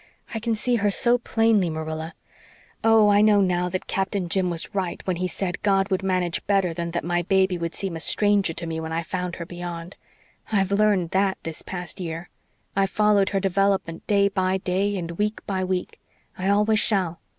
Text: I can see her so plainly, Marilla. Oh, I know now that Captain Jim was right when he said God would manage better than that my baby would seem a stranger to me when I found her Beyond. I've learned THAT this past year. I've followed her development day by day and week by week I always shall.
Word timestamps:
I 0.33 0.39
can 0.39 0.55
see 0.55 0.77
her 0.77 0.89
so 0.89 1.19
plainly, 1.19 1.69
Marilla. 1.69 2.15
Oh, 2.83 3.09
I 3.09 3.21
know 3.21 3.39
now 3.39 3.69
that 3.69 3.85
Captain 3.85 4.29
Jim 4.29 4.49
was 4.49 4.73
right 4.73 4.99
when 5.05 5.17
he 5.17 5.27
said 5.27 5.61
God 5.61 5.91
would 5.91 6.01
manage 6.01 6.43
better 6.47 6.73
than 6.73 6.89
that 6.89 7.03
my 7.03 7.21
baby 7.21 7.55
would 7.59 7.75
seem 7.75 7.95
a 7.95 7.99
stranger 7.99 8.51
to 8.51 8.65
me 8.65 8.79
when 8.79 8.91
I 8.91 9.03
found 9.03 9.35
her 9.35 9.45
Beyond. 9.45 9.97
I've 10.51 10.71
learned 10.71 11.11
THAT 11.11 11.37
this 11.43 11.61
past 11.61 11.99
year. 11.99 12.29
I've 12.75 12.89
followed 12.89 13.29
her 13.29 13.39
development 13.39 14.07
day 14.07 14.27
by 14.27 14.57
day 14.57 14.97
and 14.97 15.19
week 15.19 15.45
by 15.45 15.63
week 15.63 15.99
I 16.35 16.49
always 16.49 16.79
shall. 16.79 17.19